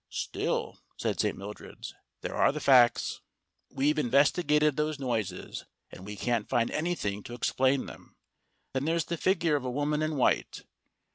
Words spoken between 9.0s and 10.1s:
the figure of a woman